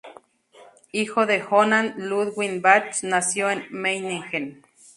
[0.93, 4.63] Hijo de Johann Ludwig Bach, nació en Meiningen.